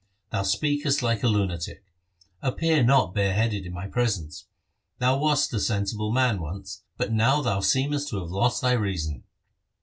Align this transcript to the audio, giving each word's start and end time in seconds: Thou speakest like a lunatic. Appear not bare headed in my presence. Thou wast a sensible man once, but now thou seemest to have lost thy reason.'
Thou 0.31 0.41
speakest 0.41 1.03
like 1.03 1.21
a 1.21 1.27
lunatic. 1.27 1.83
Appear 2.41 2.83
not 2.83 3.13
bare 3.13 3.35
headed 3.35 3.67
in 3.67 3.71
my 3.73 3.85
presence. 3.85 4.47
Thou 4.97 5.19
wast 5.19 5.53
a 5.53 5.59
sensible 5.59 6.11
man 6.11 6.39
once, 6.41 6.81
but 6.97 7.13
now 7.13 7.39
thou 7.43 7.59
seemest 7.59 8.09
to 8.09 8.19
have 8.19 8.31
lost 8.31 8.63
thy 8.63 8.71
reason.' 8.71 9.25